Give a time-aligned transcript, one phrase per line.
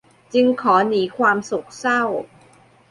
[0.33, 2.01] จึงขอหนีความโศกเศร้า